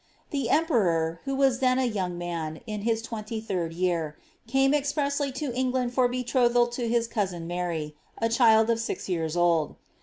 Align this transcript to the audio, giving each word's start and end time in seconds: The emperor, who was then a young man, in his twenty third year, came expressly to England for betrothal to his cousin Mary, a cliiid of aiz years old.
The 0.31 0.49
emperor, 0.49 1.21
who 1.25 1.35
was 1.35 1.59
then 1.59 1.77
a 1.77 1.85
young 1.85 2.17
man, 2.17 2.61
in 2.65 2.81
his 2.81 3.03
twenty 3.03 3.39
third 3.39 3.71
year, 3.71 4.17
came 4.47 4.73
expressly 4.73 5.31
to 5.33 5.53
England 5.53 5.93
for 5.93 6.07
betrothal 6.07 6.65
to 6.69 6.87
his 6.87 7.07
cousin 7.07 7.45
Mary, 7.45 7.95
a 8.17 8.25
cliiid 8.27 8.69
of 8.69 8.79
aiz 8.89 9.07
years 9.07 9.37
old. 9.37 9.75